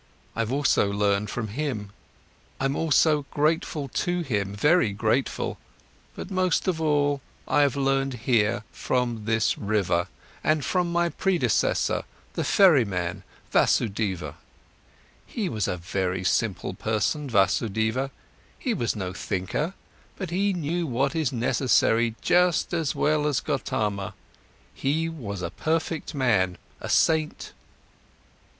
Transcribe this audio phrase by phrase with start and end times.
[0.35, 1.91] I've also learned from him,
[2.59, 5.59] I'm also grateful to him, very grateful.
[6.15, 10.07] But most of all, I have learned here from this river
[10.43, 12.01] and from my predecessor,
[12.33, 14.37] the ferryman Vasudeva.
[15.27, 18.09] He was a very simple person, Vasudeva,
[18.57, 19.75] he was no thinker,
[20.17, 24.15] but he knew what is necessary just as well as Gotama,
[24.73, 27.53] he was a perfect man, a saint."